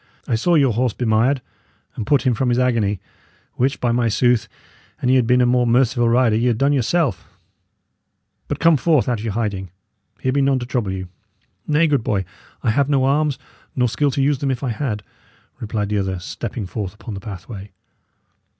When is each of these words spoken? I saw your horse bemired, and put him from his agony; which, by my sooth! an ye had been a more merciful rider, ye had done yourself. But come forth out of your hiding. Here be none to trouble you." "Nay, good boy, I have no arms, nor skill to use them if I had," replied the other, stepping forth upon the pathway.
I 0.27 0.33
saw 0.33 0.55
your 0.55 0.73
horse 0.73 0.93
bemired, 0.93 1.43
and 1.95 2.07
put 2.07 2.23
him 2.23 2.33
from 2.33 2.49
his 2.49 2.57
agony; 2.57 2.99
which, 3.53 3.79
by 3.79 3.91
my 3.91 4.09
sooth! 4.09 4.47
an 4.99 5.09
ye 5.09 5.15
had 5.15 5.27
been 5.27 5.41
a 5.41 5.45
more 5.45 5.67
merciful 5.67 6.09
rider, 6.09 6.35
ye 6.35 6.47
had 6.47 6.57
done 6.57 6.73
yourself. 6.73 7.29
But 8.47 8.57
come 8.57 8.77
forth 8.77 9.07
out 9.07 9.19
of 9.19 9.23
your 9.23 9.35
hiding. 9.35 9.69
Here 10.19 10.31
be 10.31 10.41
none 10.41 10.57
to 10.57 10.65
trouble 10.65 10.91
you." 10.91 11.07
"Nay, 11.67 11.85
good 11.85 12.03
boy, 12.03 12.25
I 12.63 12.71
have 12.71 12.89
no 12.89 13.05
arms, 13.05 13.37
nor 13.75 13.87
skill 13.87 14.09
to 14.09 14.23
use 14.23 14.39
them 14.39 14.49
if 14.49 14.63
I 14.63 14.69
had," 14.71 15.03
replied 15.59 15.89
the 15.89 15.99
other, 15.99 16.17
stepping 16.17 16.65
forth 16.65 16.95
upon 16.95 17.13
the 17.13 17.19
pathway. 17.19 17.69